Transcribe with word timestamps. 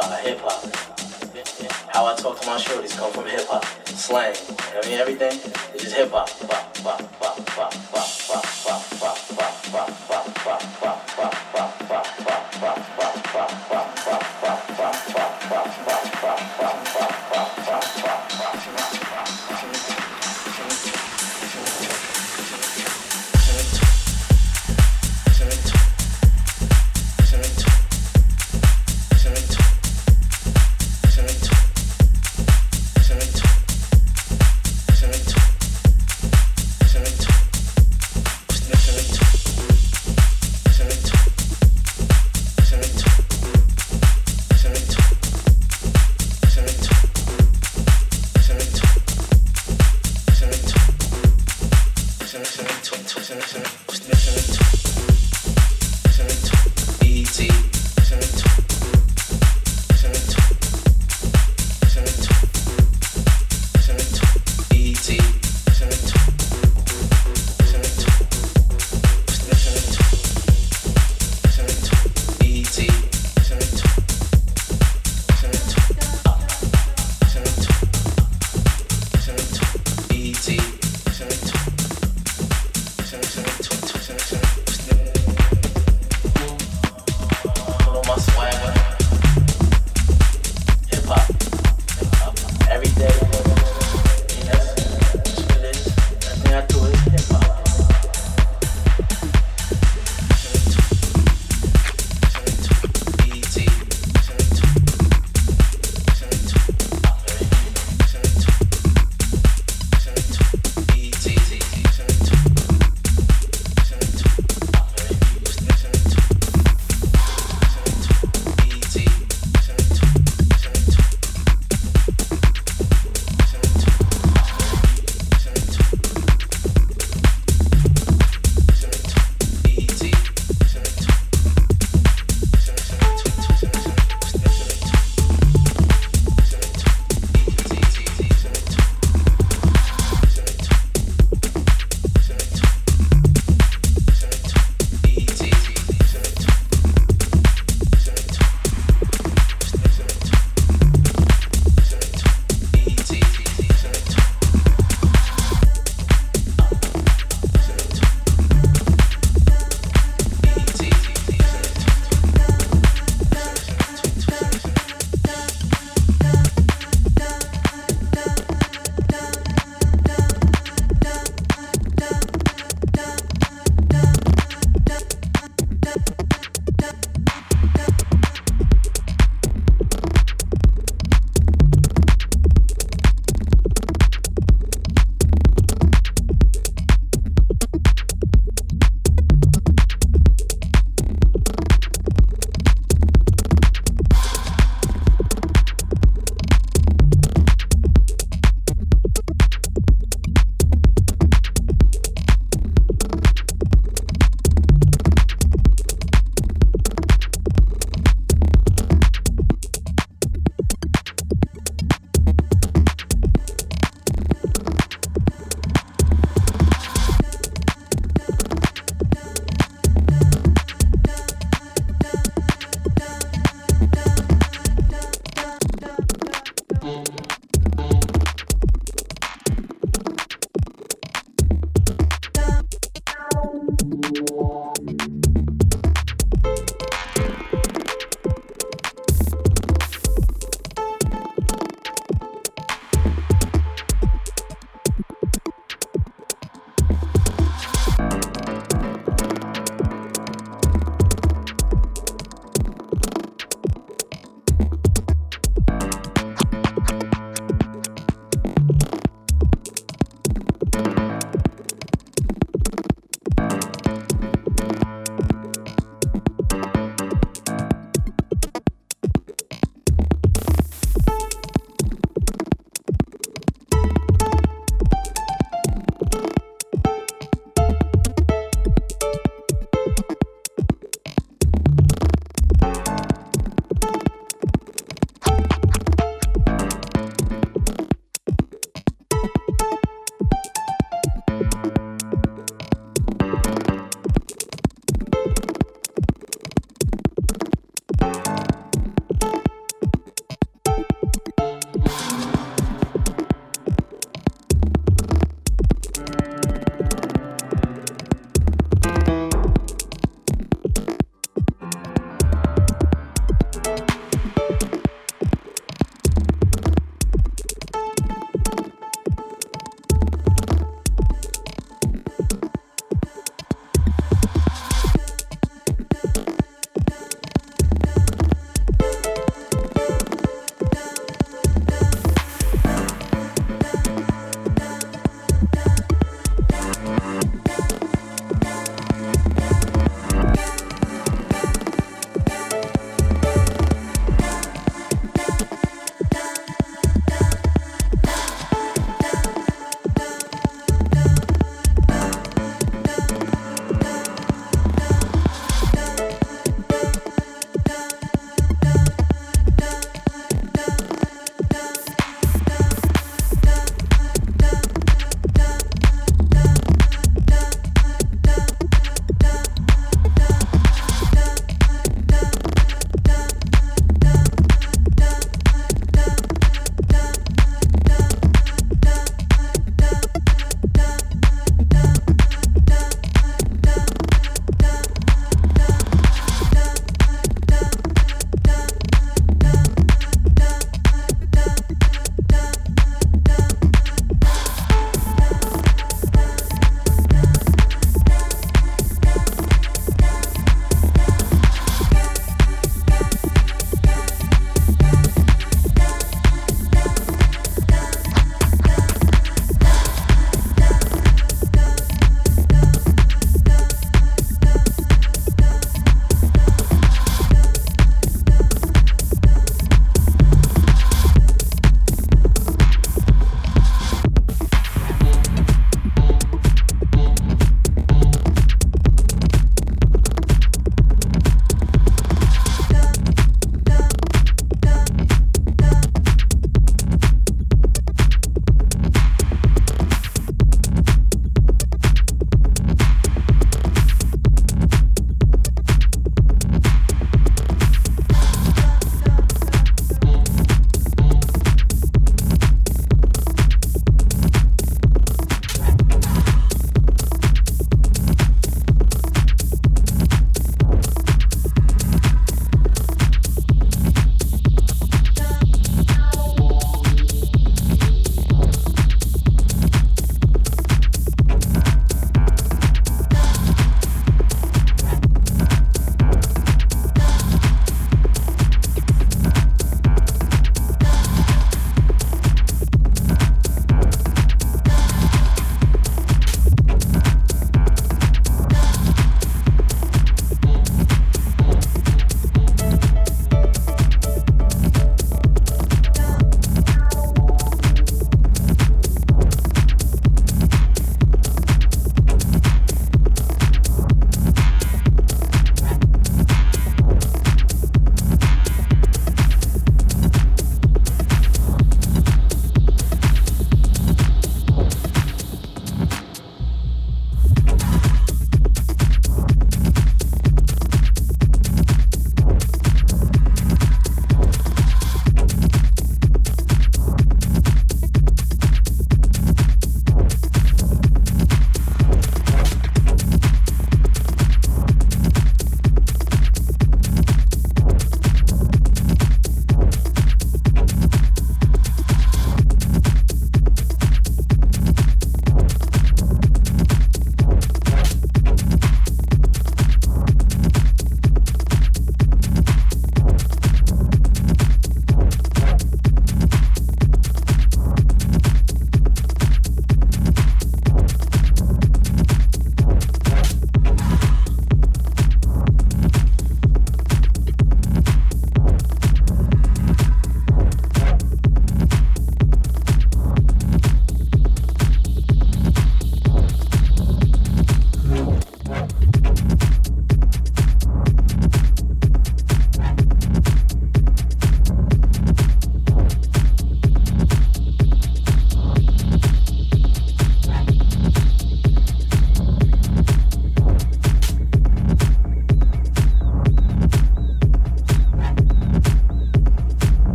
hip 0.00 0.40
hop. 0.40 0.64
How 1.92 2.06
I 2.06 2.14
talk 2.16 2.40
to 2.40 2.46
my 2.46 2.56
shorties 2.56 2.96
come 2.96 3.12
from 3.12 3.26
hip 3.26 3.46
hop. 3.46 3.64
Slang. 3.86 4.34
I 4.74 4.88
mean 4.88 4.98
everything. 4.98 5.32
It's 5.74 5.84
just 5.84 5.96
hip 5.96 6.10
hop. 6.10 6.30
Bop, 6.48 6.82
bop, 6.82 7.20
bop. 7.20 7.31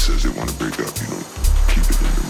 Says 0.00 0.22
they 0.22 0.30
want 0.30 0.48
to 0.48 0.56
break 0.56 0.72
up, 0.80 0.96
you 0.98 1.06
don't 1.08 1.26
keep 1.68 1.84
it 1.84 2.00
in 2.00 2.08
the 2.14 2.29